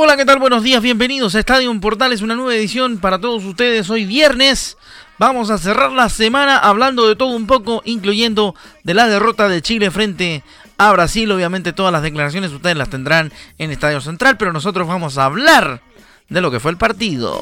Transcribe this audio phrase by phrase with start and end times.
[0.00, 0.38] Hola, ¿qué tal?
[0.38, 3.90] Buenos días, bienvenidos a Estadio Portales, una nueva edición para todos ustedes.
[3.90, 4.76] Hoy viernes
[5.18, 9.60] vamos a cerrar la semana hablando de todo un poco, incluyendo de la derrota de
[9.60, 10.44] Chile frente
[10.76, 11.28] a Brasil.
[11.32, 15.82] Obviamente todas las declaraciones ustedes las tendrán en Estadio Central, pero nosotros vamos a hablar
[16.28, 17.40] de lo que fue el partido.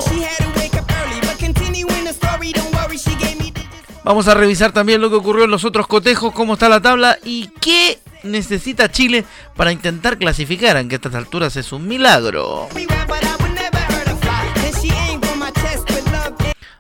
[4.03, 7.19] Vamos a revisar también lo que ocurrió en los otros cotejos, cómo está la tabla
[7.23, 9.25] y qué necesita Chile
[9.57, 12.69] para intentar clasificar, aunque a estas alturas es un milagro.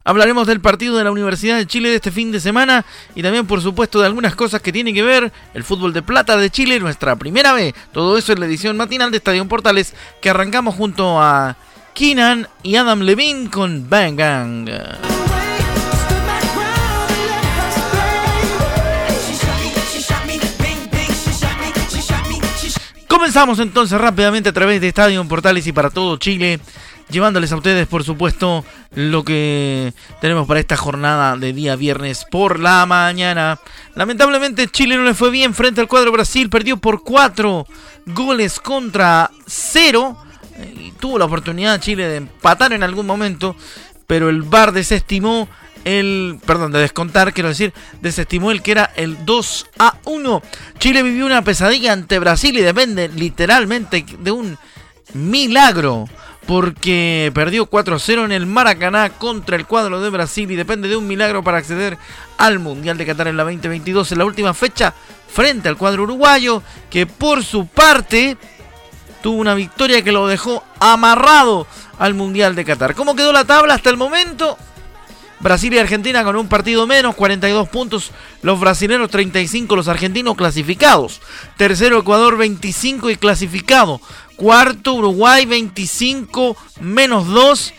[0.07, 2.85] Hablaremos del partido de la Universidad de Chile de este fin de semana
[3.17, 6.37] y también por supuesto de algunas cosas que tienen que ver el fútbol de plata
[6.37, 7.75] de Chile, nuestra primera vez.
[7.91, 11.57] Todo eso en la edición matinal de Estadio Portales que arrancamos junto a
[11.93, 15.16] Keenan y Adam Levine con Bang Gang.
[23.17, 26.61] Comenzamos entonces rápidamente a través de Estadio Portales y para todo Chile,
[27.09, 28.63] llevándoles a ustedes, por supuesto,
[28.95, 33.59] lo que tenemos para esta jornada de día viernes por la mañana.
[33.95, 37.67] Lamentablemente Chile no le fue bien frente al cuadro Brasil, perdió por cuatro
[38.05, 40.19] goles contra cero.
[40.79, 43.57] Y tuvo la oportunidad Chile de empatar en algún momento,
[44.07, 45.49] pero el VAR desestimó
[45.87, 50.43] el, perdón, de descontar, quiero decir, desestimó el que era el 2 a 1.
[50.81, 54.59] Chile vivió una pesadilla ante Brasil y depende literalmente de un
[55.15, 56.09] milagro.
[56.45, 61.07] Porque perdió 4-0 en el Maracaná contra el cuadro de Brasil y depende de un
[61.07, 61.99] milagro para acceder
[62.37, 64.95] al Mundial de Qatar en la 2022 en la última fecha
[65.29, 68.37] frente al cuadro uruguayo que por su parte
[69.23, 71.67] tuvo una victoria que lo dejó amarrado
[71.99, 72.95] al Mundial de Qatar.
[72.95, 74.57] ¿Cómo quedó la tabla hasta el momento?
[75.41, 78.11] Brasil y Argentina con un partido menos, 42 puntos.
[78.43, 81.21] Los brasileños 35, los argentinos clasificados.
[81.57, 84.01] Tercero Ecuador 25 y clasificado.
[84.37, 87.75] Cuarto Uruguay 25 menos 2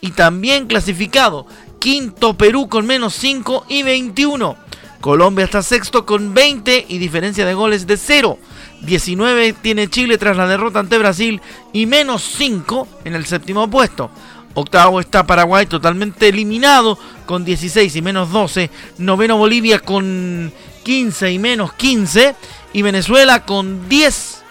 [0.00, 1.46] y también clasificado.
[1.78, 4.56] Quinto Perú con menos 5 y 21.
[5.00, 8.38] Colombia está sexto con 20 y diferencia de goles de 0.
[8.82, 11.40] 19 tiene Chile tras la derrota ante Brasil
[11.72, 14.10] y menos 5 en el séptimo puesto.
[14.54, 18.70] Octavo está Paraguay totalmente eliminado con 16 y menos 12.
[18.98, 20.52] Noveno Bolivia con
[20.82, 22.34] 15 y menos 15.
[22.72, 24.42] Y Venezuela con 10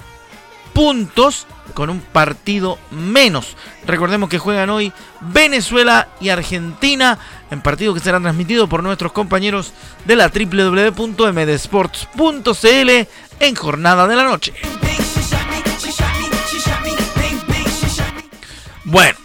[0.73, 3.55] puntos con un partido menos.
[3.85, 7.17] Recordemos que juegan hoy Venezuela y Argentina
[7.51, 9.73] en partido que será transmitido por nuestros compañeros
[10.05, 12.89] de la www.mdesports.cl
[13.39, 14.53] en jornada de la noche.
[18.85, 19.19] Bueno,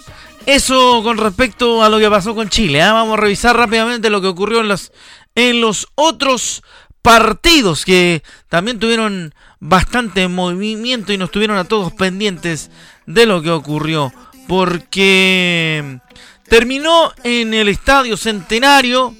[0.47, 2.83] eso con respecto a lo que pasó con Chile.
[2.83, 2.93] ¿ah?
[2.93, 4.93] Vamos a revisar rápidamente lo que ocurrió en los,
[5.35, 6.63] en los otros
[7.03, 12.71] partidos que también tuvieron bastante movimiento y nos tuvieron a todos pendientes
[13.07, 14.13] de lo que ocurrió.
[14.49, 16.01] Porque
[16.49, 19.15] terminó en el Estadio Centenario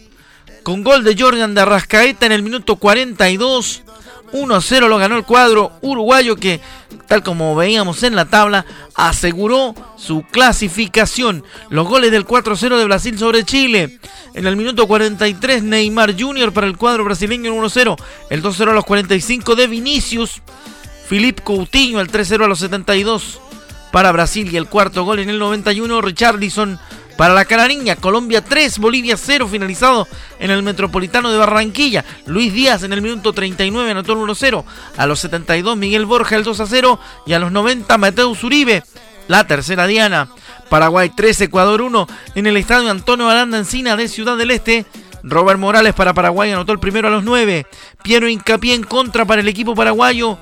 [0.63, 3.84] con gol de Jordan de Arrascaeta en el minuto 42.
[4.35, 6.61] 1-0 lo ganó el cuadro uruguayo que,
[7.07, 11.45] tal como veíamos en la tabla, aseguró su clasificación.
[11.71, 14.01] Los goles del 4-0 de Brasil sobre Chile.
[14.35, 16.53] En el minuto 43 Neymar Jr.
[16.53, 17.97] para el cuadro brasileño en 1-0.
[18.29, 20.43] El 2-0 a los 45 de Vinicius.
[21.07, 23.41] Filipe Coutinho el 3-0 a los 72
[23.93, 26.81] para Brasil y el cuarto gol en el 91 Richarlison
[27.17, 30.09] para la cara niña, Colombia 3, Bolivia 0, finalizado
[30.39, 32.05] en el Metropolitano de Barranquilla.
[32.27, 34.65] Luis Díaz en el minuto 39 anotó el 1-0.
[34.97, 36.99] A los 72, Miguel Borja el 2-0.
[37.27, 38.83] Y a los 90, Mateus Uribe,
[39.29, 40.29] la tercera diana.
[40.69, 42.07] Paraguay 3, Ecuador 1.
[42.35, 44.85] En el estadio Antonio Aranda Encina de Ciudad del Este.
[45.23, 47.67] Robert Morales para Paraguay anotó el primero a los 9.
[48.03, 50.37] Piero Incapié en contra para el equipo paraguayo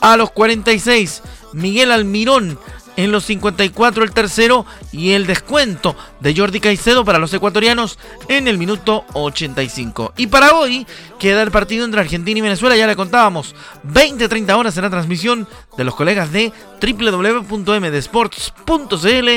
[0.00, 1.22] a los 46.
[1.54, 2.58] Miguel Almirón
[2.96, 7.98] en los 54 el tercero y el descuento de Jordi Caicedo para los ecuatorianos
[8.28, 10.14] en el minuto 85.
[10.16, 10.86] Y para hoy
[11.18, 13.54] queda el partido entre Argentina y Venezuela, ya le contábamos,
[13.86, 19.28] 20-30 horas en la transmisión de los colegas de www.mdesports.cl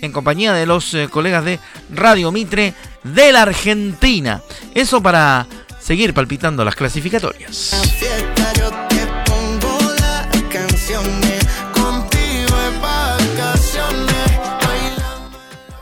[0.00, 1.58] en compañía de los eh, colegas de
[1.92, 2.72] Radio Mitre
[3.02, 4.42] de la Argentina.
[4.74, 5.48] Eso para
[5.80, 8.37] seguir palpitando las clasificatorias.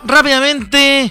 [0.07, 1.11] Rápidamente,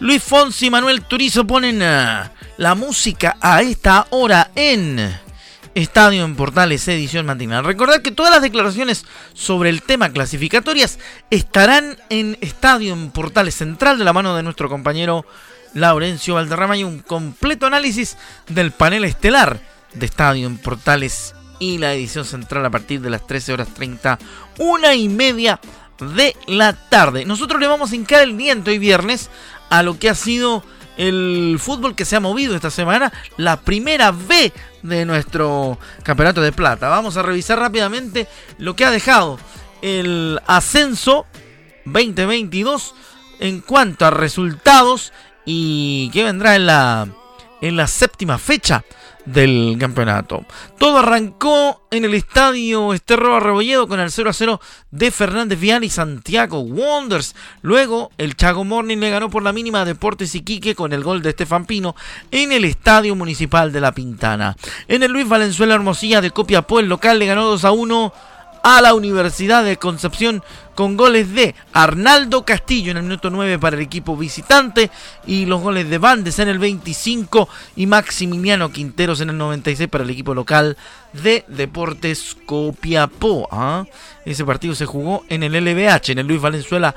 [0.00, 5.14] Luis Fonsi y Manuel Turizo ponen eh, la música a esta hora en
[5.74, 7.62] Estadio en Portales edición matinal.
[7.62, 10.98] Recordad que todas las declaraciones sobre el tema clasificatorias
[11.28, 15.26] estarán en Estadio en Portales Central de la mano de nuestro compañero
[15.74, 18.16] Laurencio Valderrama y un completo análisis
[18.48, 19.60] del panel estelar
[19.92, 24.18] de Estadio en Portales y la edición central a partir de las 13 horas 30,
[24.58, 25.60] una y media
[26.00, 27.24] de la tarde.
[27.24, 29.30] Nosotros le vamos a hincar el diente hoy viernes
[29.70, 30.62] a lo que ha sido
[30.96, 34.52] el fútbol que se ha movido esta semana, la primera B
[34.82, 36.88] de nuestro campeonato de plata.
[36.88, 38.28] Vamos a revisar rápidamente
[38.58, 39.38] lo que ha dejado
[39.80, 41.26] el ascenso
[41.84, 42.94] 2022
[43.40, 45.12] en cuanto a resultados
[45.44, 47.08] y qué vendrá en la
[47.60, 48.84] en la séptima fecha
[49.24, 50.44] del campeonato.
[50.78, 54.60] Todo arrancó en el estadio Esterro Arrebolledo con el 0 a 0
[54.90, 57.34] de Fernández Vial y Santiago Wonders.
[57.62, 61.22] Luego el Chago Morning le ganó por la mínima a Deportes Iquique con el gol
[61.22, 61.94] de Estefan Pino
[62.30, 64.56] en el estadio municipal de La Pintana.
[64.88, 68.12] En el Luis Valenzuela Hermosilla de Copiapó el local le ganó 2 a 1
[68.62, 70.42] a la Universidad de Concepción
[70.74, 74.90] con goles de Arnaldo Castillo en el minuto 9 para el equipo visitante
[75.26, 80.04] y los goles de Bandes en el 25 y Maximiliano Quinteros en el 96 para
[80.04, 80.76] el equipo local
[81.12, 83.48] de Deportes Copiapó.
[83.50, 83.84] ¿ah?
[84.24, 86.94] Ese partido se jugó en el LBH, en el Luis Valenzuela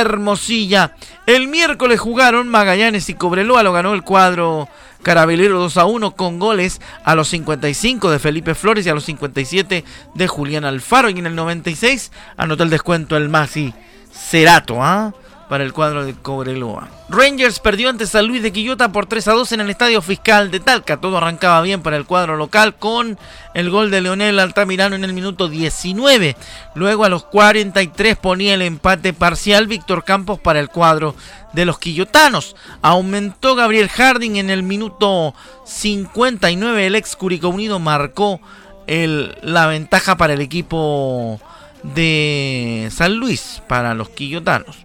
[0.00, 0.94] Hermosilla.
[1.26, 4.68] El miércoles jugaron Magallanes y Cobreloa, lo ganó el cuadro
[5.02, 9.04] Carabelero 2 a 1 con goles a los 55 de Felipe Flores y a los
[9.04, 11.10] 57 de Julián Alfaro.
[11.10, 13.72] Y en el 96 anotó el descuento el Maxi
[14.12, 14.82] Cerato.
[14.82, 15.12] ¿ah?
[15.48, 16.88] Para el cuadro de Cobreloa.
[17.08, 20.50] Rangers perdió ante San Luis de Quillota por 3 a 2 en el Estadio Fiscal
[20.50, 21.00] de Talca.
[21.00, 23.18] Todo arrancaba bien para el cuadro local con
[23.52, 26.36] el gol de Leonel Altamirano en el minuto 19.
[26.74, 31.14] Luego a los 43 ponía el empate parcial Víctor Campos para el cuadro
[31.52, 32.56] de los quillotanos.
[32.82, 35.34] Aumentó Gabriel Harding en el minuto
[35.66, 36.86] 59.
[36.86, 38.40] El ex Curicó Unido marcó
[38.86, 41.40] la ventaja para el equipo
[41.82, 44.76] de San Luis, para los quillotanos.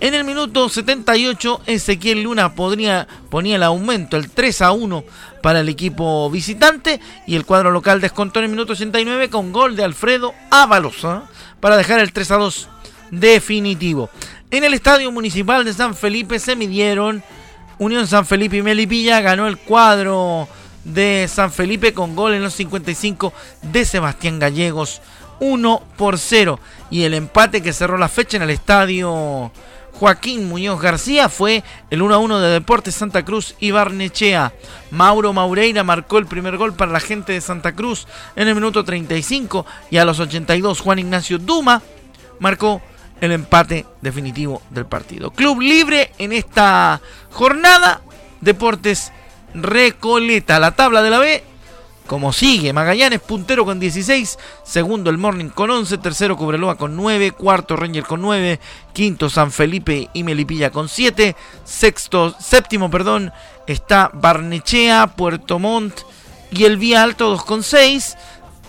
[0.00, 5.04] En el minuto 78, Ezequiel Luna podría, ponía el aumento, el 3 a 1
[5.42, 9.74] para el equipo visitante y el cuadro local descontó en el minuto 89 con gol
[9.74, 11.18] de Alfredo Ábalos ¿eh?
[11.58, 12.68] para dejar el 3 a 2
[13.10, 14.08] definitivo.
[14.52, 17.24] En el estadio municipal de San Felipe se midieron
[17.78, 20.46] Unión San Felipe y Melipilla, ganó el cuadro
[20.84, 25.02] de San Felipe con gol en los 55 de Sebastián Gallegos
[25.40, 29.50] 1 por 0 y el empate que cerró la fecha en el estadio
[29.98, 34.52] Joaquín Muñoz García fue el 1 a 1 de Deportes Santa Cruz y Barnechea.
[34.92, 38.06] Mauro Maureira marcó el primer gol para la gente de Santa Cruz
[38.36, 41.82] en el minuto 35 y a los 82 Juan Ignacio Duma
[42.38, 42.80] marcó
[43.20, 45.32] el empate definitivo del partido.
[45.32, 47.00] Club libre en esta
[47.30, 48.00] jornada.
[48.40, 49.12] Deportes
[49.52, 50.60] Recoleta.
[50.60, 51.42] La tabla de la B
[52.08, 52.72] como sigue.
[52.72, 58.02] Magallanes puntero con 16, segundo el Morning con 11, tercero Cobreloa con 9, cuarto Ranger
[58.02, 58.58] con 9,
[58.92, 63.30] quinto San Felipe y Melipilla con 7, sexto, séptimo, perdón,
[63.68, 66.00] está Barnechea, Puerto Montt
[66.50, 68.16] y el Vía Alto 2 con 6,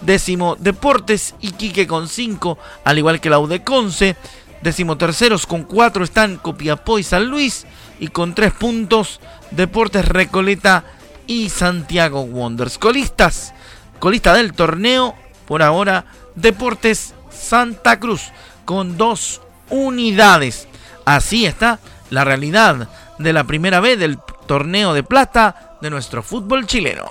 [0.01, 4.17] décimo Deportes Iquique con 5, al igual que la Udeconce,
[4.61, 7.65] décimo terceros con 4 están Copiapó y San Luis
[8.01, 10.83] y con 3 puntos Deportes Recoleta
[11.29, 12.79] y Santiago Wonders.
[12.79, 13.53] Colistas,
[13.99, 15.13] colista del torneo,
[15.45, 18.31] por ahora, Deportes Santa Cruz,
[18.65, 20.67] con dos unidades.
[21.05, 24.17] Así está la realidad de la primera vez del
[24.47, 27.05] torneo de plata de nuestro fútbol chileno.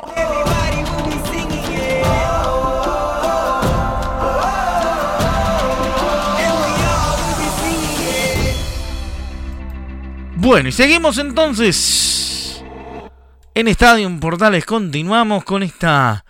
[10.34, 12.27] Bueno, y seguimos entonces
[13.60, 16.24] en Estadio Portales continuamos con esta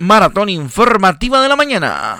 [0.00, 2.18] maratón informativa de la mañana.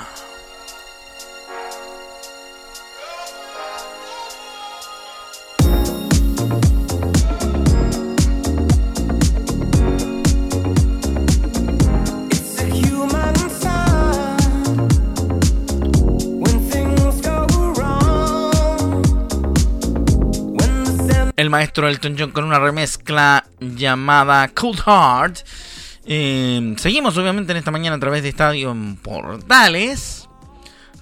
[21.57, 25.39] Maestro Elton John con una remezcla llamada Cold Heart.
[26.05, 30.29] Eh, seguimos obviamente en esta mañana a través de Estadio Portales,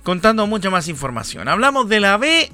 [0.04, 1.48] contando mucha más información.
[1.48, 2.52] Hablamos de la B,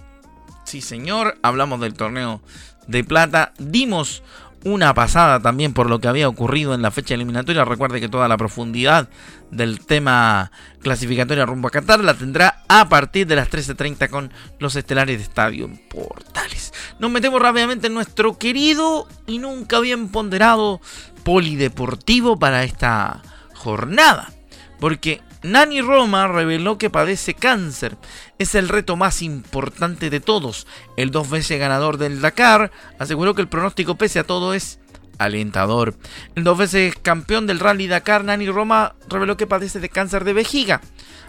[0.64, 2.40] sí señor, hablamos del torneo
[2.86, 4.22] de plata, dimos
[4.64, 7.64] una pasada también por lo que había ocurrido en la fecha eliminatoria.
[7.64, 9.08] Recuerde que toda la profundidad
[9.50, 10.52] del tema
[10.82, 15.24] clasificatoria rumbo a Qatar la tendrá a partir de las 13.30 con los estelares de
[15.24, 16.72] Estadio Portales.
[16.98, 20.80] nos metemos rápidamente en nuestro querido y nunca bien ponderado
[21.24, 23.22] polideportivo para esta
[23.54, 24.30] jornada.
[24.78, 27.96] Porque Nani Roma reveló que padece cáncer.
[28.38, 30.66] Es el reto más importante de todos.
[30.96, 34.80] El dos veces ganador del Dakar aseguró que el pronóstico pese a todo es
[35.18, 35.94] alentador.
[36.34, 40.32] El dos veces campeón del Rally Dakar, Nani Roma, reveló que padece de cáncer de
[40.32, 40.80] vejiga,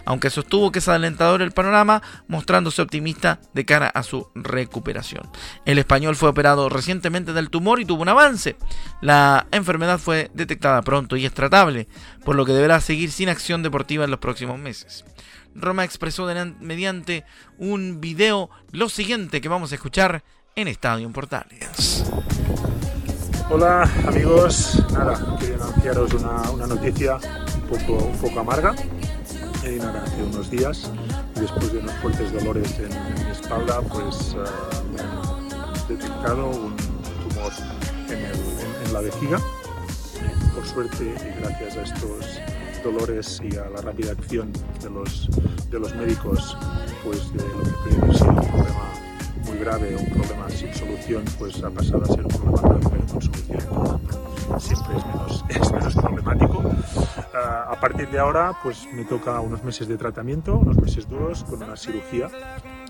[0.04, 5.30] aunque sostuvo que es alentador el panorama, mostrándose optimista de cara a su recuperación.
[5.64, 8.56] El español fue operado recientemente del tumor y tuvo un avance.
[9.00, 11.88] La enfermedad fue detectada pronto y es tratable,
[12.24, 15.04] por lo que deberá seguir sin acción deportiva en los próximos meses.
[15.54, 16.28] Roma expresó
[16.60, 17.24] mediante
[17.58, 20.24] un video lo siguiente que vamos a escuchar
[20.56, 22.04] en Estadio Portales.
[23.50, 27.18] Hola amigos, nada, quería anunciaros una, noticia
[27.70, 28.74] un poco, amarga.
[29.64, 30.90] Eh, nada, hace unos días,
[31.36, 32.88] después de unos fuertes dolores en,
[33.24, 37.52] mi espalda, pues uh, me han detectado un tumor
[38.08, 39.38] en, la vejiga.
[40.52, 42.40] Por suerte y gracias a estos
[42.82, 44.52] dolores y a la rápida acción
[44.82, 45.28] de los,
[45.70, 46.56] de los médicos,
[47.04, 48.92] pues de lo que puede haber un problema
[49.46, 53.22] muy grave, un problema sin solución, pues ha pasado a ser un problema grave con
[53.22, 54.21] solución.
[54.58, 56.58] Siempre es menos, es menos problemático.
[56.58, 61.44] Uh, a partir de ahora, pues me toca unos meses de tratamiento, unos meses duros,
[61.44, 62.28] con una cirugía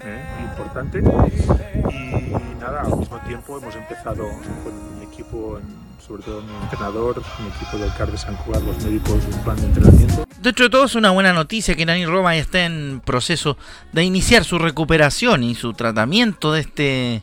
[0.02, 0.99] eh, importante.
[0.99, 4.25] Y nada, al mismo tiempo hemos empezado
[4.64, 5.59] con mi equipo
[6.07, 9.57] sobre todo mi entrenador, mi equipo del CAR de San Juan, los médicos, un plan
[9.57, 10.25] de entrenamiento.
[10.40, 13.57] De hecho, todo es una buena noticia que Nani Roma está en proceso
[13.92, 17.23] de iniciar su recuperación y su tratamiento de este,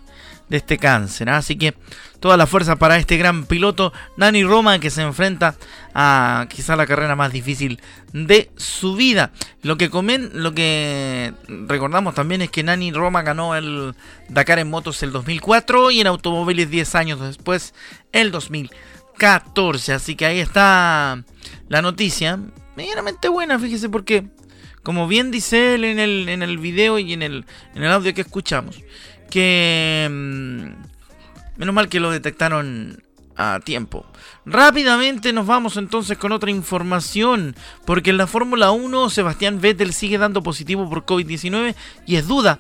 [0.50, 1.30] de este cáncer.
[1.30, 1.38] ¿ah?
[1.38, 1.74] Así que
[2.20, 5.56] toda la fuerza para este gran piloto, Nani Roma, que se enfrenta
[5.94, 7.80] a quizá la carrera más difícil
[8.14, 9.32] de su vida.
[9.62, 13.94] Lo que, comen, lo que recordamos también es que Nani Roma ganó el
[14.28, 17.74] Dakar en motos el 2004 y en automóviles 10 años después,
[18.12, 19.94] el 2014.
[19.94, 21.24] Así que ahí está
[21.68, 22.40] la noticia.
[22.76, 24.28] Medianamente buena, fíjese, porque
[24.84, 28.14] como bien dice él en el, en el video y en el, en el audio
[28.14, 28.82] que escuchamos,
[29.30, 30.08] que...
[30.10, 33.04] Mm, menos mal que lo detectaron
[33.36, 34.06] a tiempo.
[34.46, 37.56] Rápidamente nos vamos entonces con otra información,
[37.86, 42.60] porque en la Fórmula 1 Sebastián Vettel sigue dando positivo por COVID-19 y es duda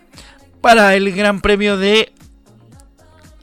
[0.61, 2.13] para el Gran Premio de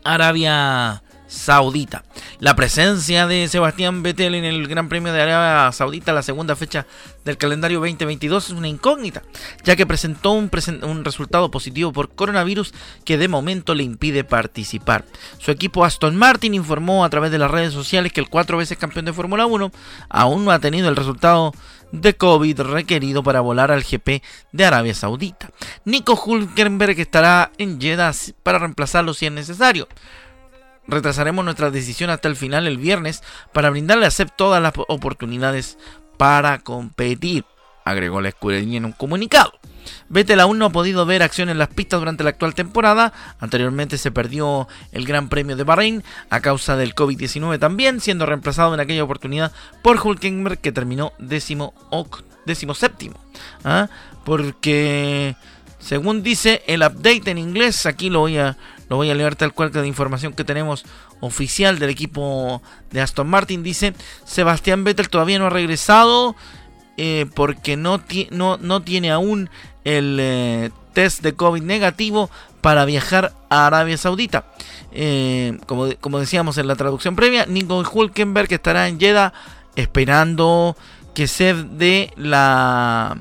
[0.03, 2.05] Arabia Saudita.
[2.39, 6.87] La presencia de Sebastián Vettel en el Gran Premio de Arabia Saudita, la segunda fecha
[7.25, 9.23] del calendario 2022, es una incógnita,
[9.65, 10.51] ya que presentó un,
[11.05, 12.73] resultado positivo por coronavirus
[13.05, 15.05] que de momento le impide participar.
[15.39, 18.79] Su equipo Aston Martin informó a través de las redes sociales que el cuatro veces
[18.79, 19.71] campeón de Fórmula 1
[20.09, 21.53] aún no ha tenido el resultado
[21.93, 25.51] de COVID requerido para volar al GP de Arabia Saudita.
[25.85, 29.89] Nico Hulkenberg estará en Jeddah para reemplazarlo si es necesario.
[30.89, 35.79] Retrasaremos nuestra decisión hasta el final el viernes para brindarle a Seb todas las oportunidades
[36.17, 37.45] para competir,
[37.85, 39.53] agregó la escudería en un comunicado.
[40.09, 43.13] Vettel aún no ha podido ver acción en las pistas durante la actual temporada.
[43.39, 48.75] Anteriormente se perdió el Gran Premio de Bahrein a causa del COVID-19 también, siendo reemplazado
[48.75, 49.53] en aquella oportunidad
[49.83, 51.75] por Hulkenberg que terminó décimo,
[52.45, 53.17] décimo séptimo.
[53.65, 53.89] ¿ah?
[54.25, 55.37] Porque
[55.79, 58.57] según dice el update en inglés, aquí lo voy a,
[58.89, 60.85] lo voy a leer tal cual que de información que tenemos
[61.21, 63.63] oficial del equipo de Aston Martin.
[63.63, 66.37] Dice, Sebastián Vettel todavía no ha regresado
[66.97, 69.51] eh, porque no, no, no, tiene aún
[69.85, 74.47] el eh, test de COVID negativo para viajar a Arabia Saudita.
[74.93, 79.33] Eh, como, como, decíamos en la traducción previa, Nico Hulkenberg estará en Jeddah
[79.75, 80.77] esperando
[81.15, 83.17] que se dé la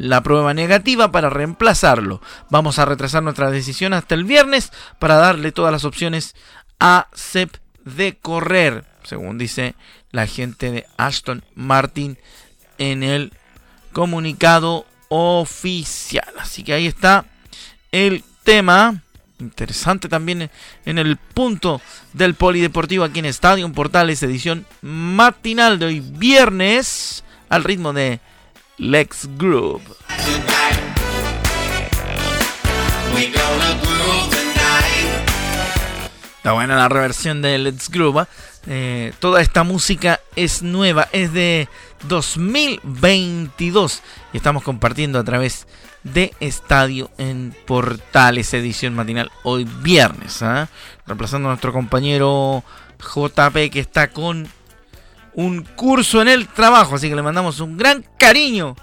[0.00, 2.22] la prueba negativa para reemplazarlo.
[2.48, 6.34] Vamos a retrasar nuestra decisión hasta el viernes para darle todas las opciones
[6.78, 7.54] a Sep
[7.84, 9.74] de correr, según dice
[10.10, 12.16] la gente de Aston Martin
[12.78, 13.34] en el
[13.92, 16.32] comunicado oficial.
[16.38, 17.26] Así que ahí está
[17.92, 19.02] el tema.
[19.38, 20.50] Interesante también
[20.86, 21.82] en el punto
[22.14, 28.20] del polideportivo aquí en Estadio Portales, edición matinal de hoy viernes, al ritmo de
[28.80, 29.82] Lex Groove.
[36.38, 38.20] Está buena la reversión de Let's Groove.
[38.20, 38.28] ¿ah?
[38.66, 41.68] Eh, toda esta música es nueva, es de
[42.08, 45.66] 2022 y estamos compartiendo a través
[46.02, 50.42] de Estadio en Portales, edición matinal hoy viernes.
[50.42, 50.70] ¿ah?
[51.06, 52.64] Reemplazando a nuestro compañero
[52.98, 54.48] JP que está con
[55.34, 56.96] un curso en el trabajo.
[56.96, 58.76] Así que le mandamos un gran cariño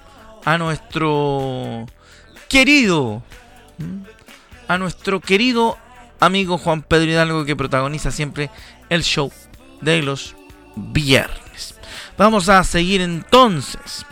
[0.46, 1.86] a nuestro
[2.48, 3.22] querido,
[4.68, 5.78] a nuestro querido
[6.20, 8.50] amigo Juan Pedro Hidalgo que protagoniza siempre
[8.90, 9.32] el show
[9.82, 10.36] de los
[10.76, 11.76] viernes.
[12.18, 14.06] Vamos a seguir entonces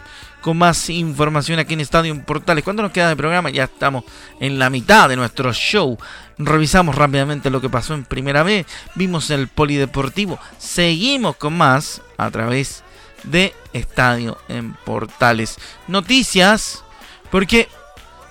[0.46, 2.64] con más información aquí en Estadio Portales.
[2.64, 3.50] ¿Cuánto nos queda de programa?
[3.50, 4.04] Ya estamos
[4.40, 5.98] en la mitad de nuestro show.
[6.38, 8.68] Revisamos rápidamente lo que pasó en primera vez.
[8.94, 10.38] Vimos el polideportivo.
[10.60, 12.84] Seguimos con más a través
[13.24, 15.58] de Estadio en Portales.
[15.88, 16.84] Noticias,
[17.32, 17.68] porque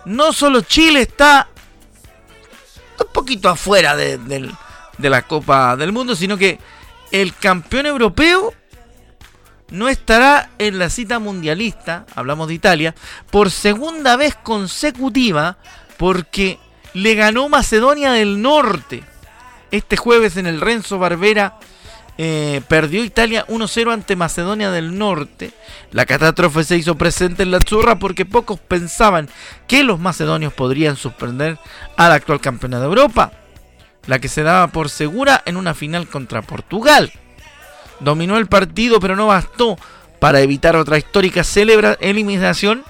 [0.04, 1.48] no solo Chile está
[3.00, 4.52] un poquito afuera de
[4.98, 6.60] la Copa del Mundo, sino que
[7.10, 8.54] el campeón europeo
[9.70, 12.94] no estará en la cita mundialista, hablamos de Italia,
[13.30, 15.56] por segunda vez consecutiva
[15.96, 16.58] porque
[16.92, 19.02] le ganó Macedonia del Norte.
[19.70, 21.58] Este jueves en el Renzo Barbera
[22.16, 25.52] eh, perdió Italia 1-0 ante Macedonia del Norte.
[25.90, 29.28] La catástrofe se hizo presente en la churra porque pocos pensaban
[29.66, 31.58] que los macedonios podrían suspender
[31.96, 33.32] a la actual campeona de Europa,
[34.06, 37.12] la que se daba por segura en una final contra Portugal.
[38.00, 39.78] Dominó el partido, pero no bastó
[40.18, 42.84] para evitar otra histórica celebra eliminación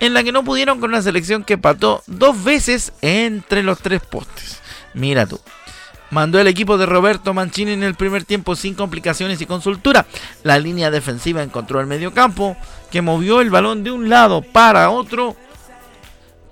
[0.00, 4.02] en la que no pudieron con una selección que pató dos veces entre los tres
[4.02, 4.60] postes.
[4.92, 5.40] Mira tú.
[6.10, 10.06] Mandó el equipo de Roberto Mancini en el primer tiempo sin complicaciones y con soltura.
[10.42, 12.56] La línea defensiva encontró el medio campo,
[12.90, 15.34] que movió el balón de un lado para otro,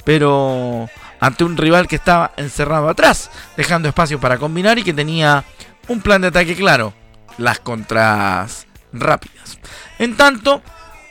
[0.05, 0.89] pero
[1.21, 5.45] ante un rival que estaba encerrado atrás, dejando espacio para combinar y que tenía
[5.89, 6.95] un plan de ataque claro,
[7.39, 9.59] las contras rápidas.
[9.99, 10.63] En tanto,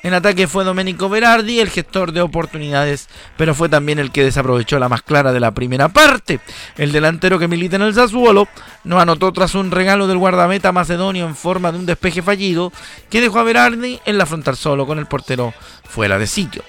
[0.03, 4.79] en ataque fue Domenico Berardi, el gestor de oportunidades, pero fue también el que desaprovechó
[4.79, 6.39] la más clara de la primera parte.
[6.77, 8.47] El delantero que milita en el Sassuolo
[8.83, 12.73] no anotó tras un regalo del guardameta macedonio en forma de un despeje fallido
[13.11, 14.25] que dejó a Berardi en la
[14.55, 16.63] solo con el portero fuera de sitio.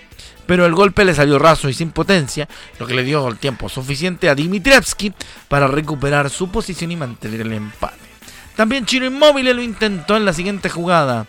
[0.52, 2.46] Pero el golpe le salió raso y sin potencia,
[2.78, 5.14] lo que le dio el tiempo suficiente a Dimitrievski
[5.48, 7.96] para recuperar su posición y mantener el empate.
[8.54, 11.26] También Chino Inmóvil lo intentó en la siguiente jugada,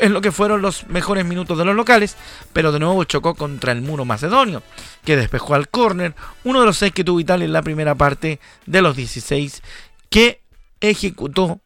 [0.00, 2.14] en lo que fueron los mejores minutos de los locales,
[2.52, 4.62] pero de nuevo chocó contra el muro macedonio,
[5.02, 8.38] que despejó al córner, uno de los seis que tuvo Italia en la primera parte
[8.66, 9.62] de los 16
[10.10, 10.42] que
[10.82, 11.62] ejecutó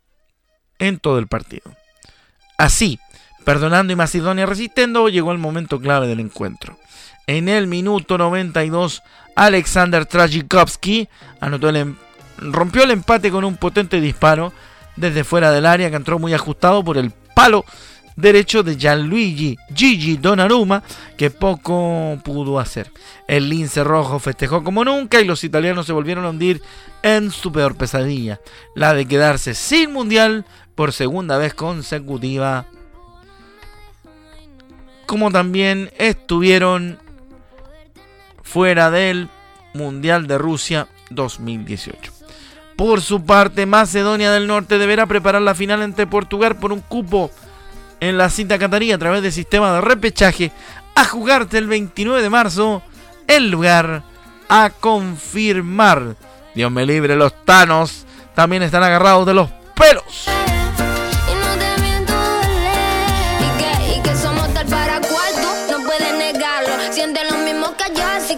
[0.79, 1.64] en todo el partido.
[2.59, 3.01] Así,
[3.46, 6.76] Perdonando y Macedonia resistiendo, llegó el momento clave del encuentro.
[7.28, 9.04] En el minuto 92,
[9.37, 11.96] Alexander Trajikovski anotó el, em-,
[12.38, 14.52] rompió el empate con un potente disparo
[14.96, 17.64] desde fuera del área que entró muy ajustado por el palo
[18.16, 20.82] derecho de Gianluigi Gigi Donnarumma,
[21.16, 22.90] que poco pudo hacer.
[23.28, 26.61] El lince rojo festejó como nunca y los italianos se volvieron a hundir
[27.04, 28.40] en su peor pesadilla,
[28.74, 32.66] la de quedarse sin mundial por segunda vez consecutiva
[35.07, 36.99] como también estuvieron
[38.42, 39.29] fuera del
[39.75, 42.12] Mundial de Rusia 2018.
[42.77, 47.31] Por su parte, Macedonia del Norte deberá preparar la final ante Portugal por un cupo
[48.01, 50.53] en la cita catarí a través del sistema de repechaje
[50.95, 52.83] a jugarte el 29 de marzo
[53.27, 54.03] el lugar
[54.49, 56.16] a confirmar.
[56.55, 60.45] Dios me libre, los tanos también están agarrados de los pelos.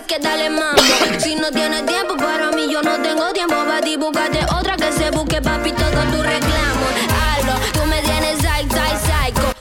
[0.09, 0.81] Que dale mambo.
[1.19, 3.97] Si no tienes tiempo para mí, yo no tengo tiempo para ti.
[3.97, 6.87] Búscate otra que se busque, papi, todo tu reclamo.
[7.37, 9.53] Algo, tú me tienes psycho.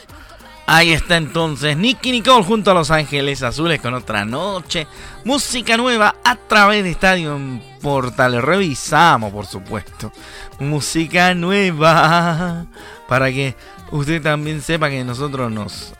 [0.70, 4.88] Ahí está entonces Nicky Nicole junto a Los Ángeles Azules con otra noche.
[5.26, 7.40] Música nueva a través de Estadio
[7.82, 8.42] Portales.
[8.42, 10.12] Revisamos, por supuesto.
[10.60, 12.66] Música nueva.
[13.08, 13.56] Para que
[13.92, 15.94] usted también sepa que nosotros nos,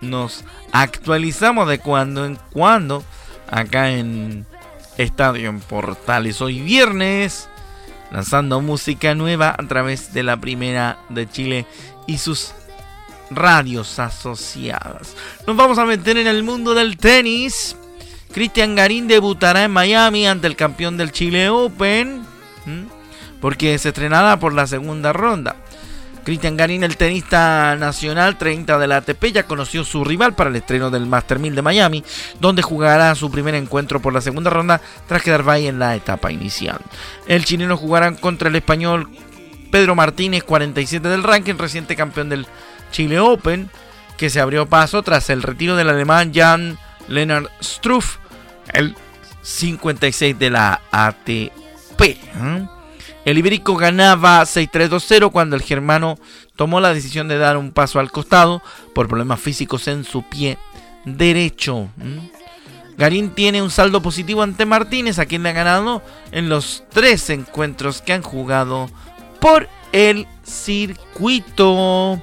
[0.00, 3.04] nos actualizamos de cuando en cuando
[3.52, 4.46] acá en
[4.96, 6.40] Estadio en Portales.
[6.40, 7.48] Hoy viernes,
[8.10, 11.66] lanzando música nueva a través de la primera de Chile
[12.06, 12.54] y sus
[13.30, 15.14] radios asociadas.
[15.46, 17.76] Nos vamos a meter en el mundo del tenis.
[18.32, 22.22] Cristian Garín debutará en Miami ante el campeón del Chile Open.
[23.40, 25.56] Porque se estrenará por la segunda ronda.
[26.24, 30.56] Cristian Garín, el tenista nacional 30 de la ATP, ya conoció su rival para el
[30.56, 32.04] estreno del Master 1000 de Miami,
[32.40, 36.30] donde jugará su primer encuentro por la segunda ronda tras quedar bye en la etapa
[36.30, 36.78] inicial.
[37.26, 39.08] El chileno jugará contra el español
[39.70, 42.46] Pedro Martínez, 47 del ranking, reciente campeón del
[42.90, 43.70] Chile Open,
[44.16, 48.18] que se abrió paso tras el retiro del alemán Jan Lennart Struff,
[48.72, 48.94] el
[49.42, 52.00] 56 de la ATP.
[52.00, 52.66] ¿eh?
[53.24, 56.18] El ibérico ganaba 6-3-2-0 cuando el germano
[56.56, 58.62] tomó la decisión de dar un paso al costado
[58.94, 60.58] por problemas físicos en su pie
[61.04, 61.88] derecho.
[62.96, 67.30] Garín tiene un saldo positivo ante Martínez, a quien le ha ganado en los tres
[67.30, 68.90] encuentros que han jugado
[69.40, 72.20] por el circuito.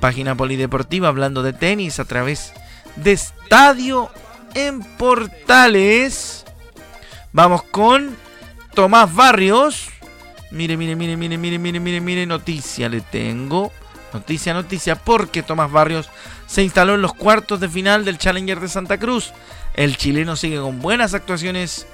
[0.00, 2.52] Página polideportiva hablando de tenis a través
[2.96, 4.08] de Estadio
[4.54, 6.44] en Portales.
[7.32, 8.16] Vamos con
[8.74, 9.88] Tomás Barrios.
[10.50, 13.72] Mire, mire, mire, mire, mire, mire, mire, mire, noticia le tengo.
[14.12, 16.08] Noticia, noticia, porque Tomás Barrios
[16.46, 19.32] se instaló en los cuartos de final del Challenger de Santa Cruz.
[19.74, 21.86] El chileno sigue con buenas actuaciones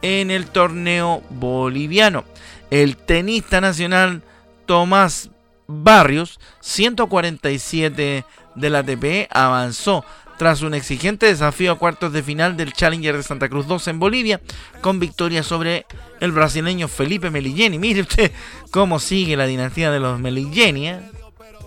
[0.00, 2.24] en el torneo boliviano.
[2.70, 4.22] El tenista nacional
[4.64, 5.30] Tomás
[5.66, 10.04] Barrios, 147 del ATP, avanzó
[10.38, 13.98] tras un exigente desafío a cuartos de final del Challenger de Santa Cruz 2 en
[13.98, 14.40] Bolivia,
[14.80, 15.84] con victoria sobre
[16.20, 17.78] el brasileño Felipe Melilleni.
[17.78, 18.32] Mire usted
[18.70, 20.88] cómo sigue la dinastía de los Melilleni.
[20.88, 21.00] ¿eh?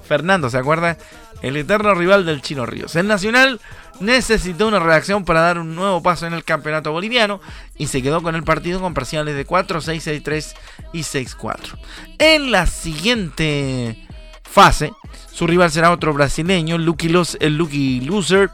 [0.07, 0.97] Fernando, ¿se acuerda?
[1.41, 2.95] El eterno rival del Chino Ríos.
[2.95, 3.59] El Nacional
[3.99, 7.41] necesitó una reacción para dar un nuevo paso en el campeonato boliviano
[7.77, 10.55] y se quedó con el partido con parciales de 4, 6, 6, 3
[10.93, 11.77] y 6, 4.
[12.19, 14.07] En la siguiente
[14.51, 14.93] fase,
[15.31, 18.51] su rival será otro brasileño, el Lucky Loser,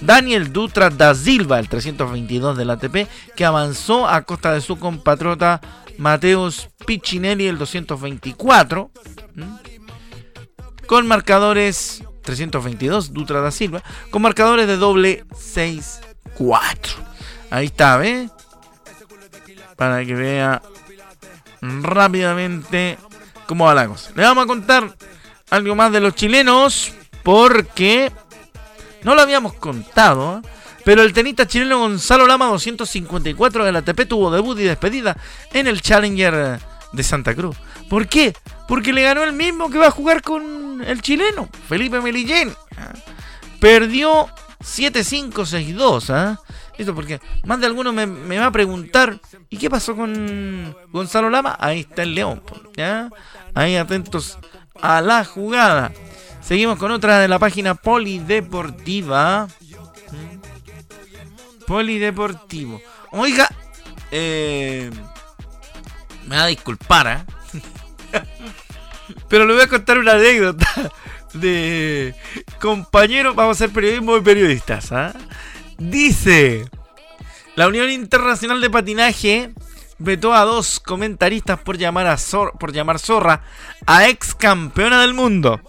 [0.00, 5.60] Daniel Dutra da Silva, el 322 del ATP, que avanzó a costa de su compatriota
[5.98, 8.90] Mateus Piccinelli, el 224,
[10.86, 16.00] con marcadores 322, Dutra da Silva, con marcadores de doble 6-4.
[17.50, 18.28] Ahí está, ¿ve?
[19.76, 20.62] Para que vea
[21.60, 22.98] rápidamente
[23.46, 23.74] cómo va.
[23.74, 24.94] Le vamos a contar
[25.50, 28.12] algo más de los chilenos porque
[29.02, 30.38] no lo habíamos contado.
[30.38, 30.48] ¿eh?
[30.84, 35.16] Pero el tenista chileno Gonzalo Lama 254 de la ATP tuvo debut y despedida
[35.52, 36.60] en el Challenger
[36.92, 37.56] de Santa Cruz.
[37.88, 38.34] ¿Por qué?
[38.68, 42.54] Porque le ganó el mismo que va a jugar con el chileno, Felipe Melillén.
[42.76, 42.92] ¿ah?
[43.60, 44.28] Perdió
[44.62, 46.38] 7-5, 6-2.
[46.76, 48.06] Esto porque más de alguno me,
[48.38, 51.56] va a preguntar, ¿y qué pasó con Gonzalo Lama?
[51.60, 52.42] Ahí está el León.
[52.76, 53.10] ¿ya?
[53.54, 54.38] Ahí atentos
[54.80, 55.92] a la jugada.
[56.42, 59.46] Seguimos con otra de la página Polideportiva.
[60.10, 61.64] ¿Mm?
[61.66, 62.80] Polideportivo.
[63.12, 63.48] Oiga,
[64.10, 64.90] eh,
[66.26, 67.62] me va a disculpar, ¿eh?
[69.28, 70.66] Pero le voy a contar una anécdota
[71.34, 72.14] de
[72.60, 74.92] compañeros, vamos a hacer periodismo y periodistas.
[74.92, 75.12] ¿ah?
[75.78, 76.64] Dice,
[77.56, 79.52] la Unión Internacional de Patinaje
[79.98, 82.16] vetó a dos comentaristas por llamar, a
[82.58, 83.42] por llamar zorra
[83.86, 85.60] a ex campeona del mundo.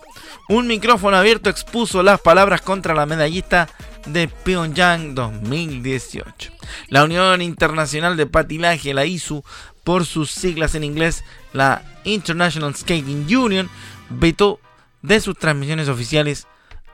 [0.48, 3.68] Un micrófono abierto expuso las palabras contra la medallista
[4.06, 6.52] de Pyongyang 2018.
[6.90, 9.44] La Unión Internacional de Patinaje, la ISU,
[9.84, 13.70] por sus siglas en inglés, la International Skating Union,
[14.10, 14.60] vetó
[15.02, 16.48] de sus transmisiones oficiales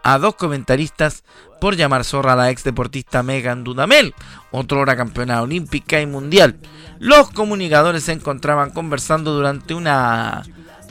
[0.04, 1.24] a dos comentaristas
[1.60, 4.16] por llamar zorra a la ex deportista Megan Dudamel,
[4.52, 6.58] otra campeona olímpica y mundial.
[7.00, 10.44] Los comunicadores se encontraban conversando durante una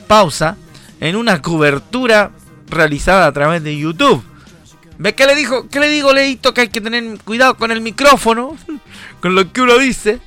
[0.07, 0.57] pausa
[0.99, 2.31] en una cobertura
[2.67, 4.23] realizada a través de YouTube.
[4.97, 5.67] ¿Ves qué le dijo?
[5.67, 6.53] ¿Qué le digo, Leito?
[6.53, 8.55] Que hay que tener cuidado con el micrófono,
[9.21, 10.19] con lo que uno dice.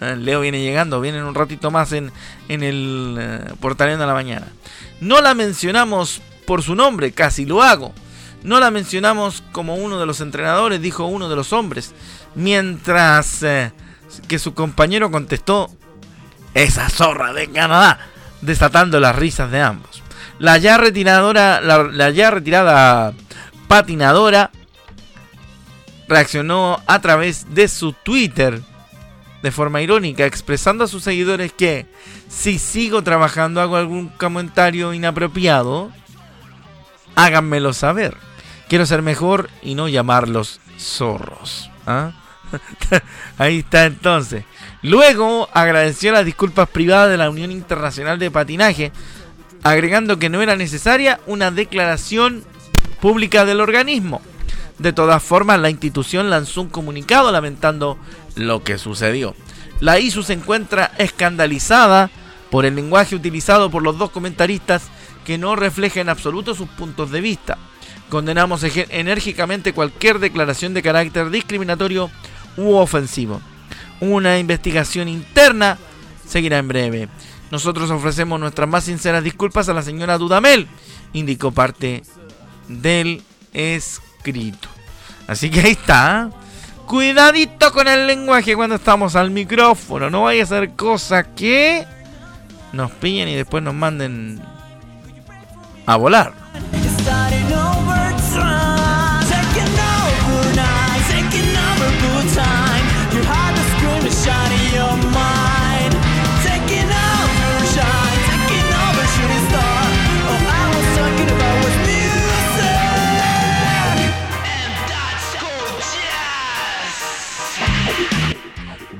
[0.00, 2.12] Ah, Leo viene llegando, viene un ratito más en,
[2.48, 4.46] en el uh, portal de la mañana.
[5.00, 7.92] No la mencionamos por su nombre, casi lo hago.
[8.42, 11.94] No la mencionamos como uno de los entrenadores, dijo uno de los hombres.
[12.34, 13.72] Mientras eh,
[14.28, 15.70] que su compañero contestó,
[16.54, 17.98] esa zorra de Canadá,
[18.40, 20.02] desatando las risas de ambos.
[20.38, 23.12] La ya, retiradora, la ya retirada
[23.66, 24.50] patinadora
[26.08, 28.62] reaccionó a través de su Twitter
[29.42, 31.86] de forma irónica, expresando a sus seguidores que
[32.28, 35.92] si sigo trabajando hago algún comentario inapropiado,
[37.14, 38.16] háganmelo saber.
[38.68, 41.70] Quiero ser mejor y no llamarlos zorros.
[41.86, 42.12] ¿ah?
[43.38, 44.44] Ahí está entonces.
[44.82, 48.92] Luego agradeció las disculpas privadas de la Unión Internacional de Patinaje,
[49.62, 52.44] agregando que no era necesaria una declaración
[53.00, 54.20] pública del organismo.
[54.78, 57.98] De todas formas, la institución lanzó un comunicado lamentando
[58.36, 59.34] lo que sucedió.
[59.80, 62.10] La ISU se encuentra escandalizada
[62.50, 64.84] por el lenguaje utilizado por los dos comentaristas
[65.24, 67.58] que no refleja en absoluto sus puntos de vista.
[68.08, 72.10] Condenamos enérgicamente cualquier declaración de carácter discriminatorio
[72.56, 73.40] u ofensivo.
[74.00, 75.78] Una investigación interna
[76.26, 77.08] seguirá en breve.
[77.50, 80.66] Nosotros ofrecemos nuestras más sinceras disculpas a la señora Dudamel,
[81.12, 82.02] indicó parte
[82.68, 84.68] del escrito.
[85.26, 86.30] Así que ahí está.
[86.86, 90.08] Cuidadito con el lenguaje cuando estamos al micrófono.
[90.08, 91.86] No vaya a ser cosa que
[92.72, 94.40] nos pillen y después nos manden
[95.84, 96.37] a volar.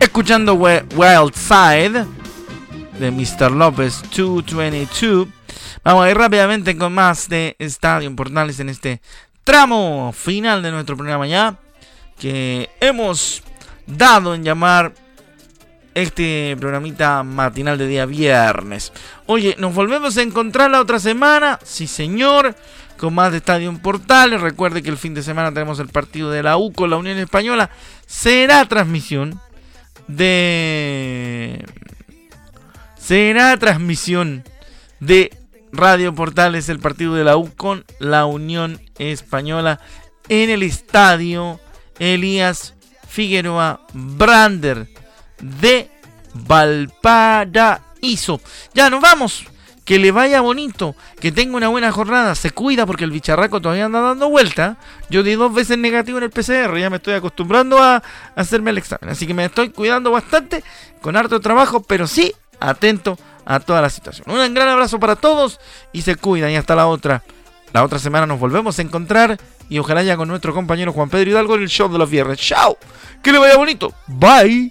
[0.01, 2.05] Escuchando Wild Side
[2.99, 3.51] de Mr.
[3.53, 5.29] López 222.
[5.85, 9.01] Vamos a ir rápidamente con más de Estadio Portales en este
[9.45, 11.57] tramo final de nuestro programa ya.
[12.19, 13.43] Que hemos
[13.87, 14.93] dado en llamar
[15.95, 18.93] este programita matinal de día viernes.
[19.27, 21.59] Oye, nos volvemos a encontrar la otra semana.
[21.65, 22.55] Sí, señor.
[22.99, 24.41] Con más de Estadio Portales.
[24.41, 27.19] Recuerde que el fin de semana tenemos el partido de la U con la Unión
[27.19, 27.71] Española.
[28.07, 29.41] Será transmisión
[30.07, 31.65] de
[32.99, 34.45] será transmisión
[35.01, 35.37] de
[35.73, 39.81] Radio Portales el partido de la U con la Unión Española
[40.29, 41.61] en el estadio
[41.99, 42.75] Elías
[43.09, 44.89] Figueroa Brander
[45.41, 45.91] de
[46.35, 48.41] Valparaíso.
[48.75, 49.47] Ya nos vamos.
[49.89, 52.35] Que le vaya bonito, que tenga una buena jornada.
[52.35, 54.77] Se cuida porque el bicharraco todavía anda dando vuelta.
[55.09, 58.03] Yo di dos veces negativo en el PCR, ya me estoy acostumbrando a
[58.37, 59.09] hacerme el examen.
[59.09, 60.63] Así que me estoy cuidando bastante,
[61.01, 64.31] con harto trabajo, pero sí atento a toda la situación.
[64.31, 65.59] Un gran abrazo para todos
[65.95, 67.23] y se cuidan y hasta la otra.
[67.73, 69.39] La otra semana nos volvemos a encontrar
[69.71, 72.39] y ojalá ya con nuestro compañero Juan Pedro Hidalgo en el show de los viernes.
[72.39, 72.77] ¡Chao!
[73.23, 73.95] Que le vaya bonito.
[74.07, 74.71] Bye.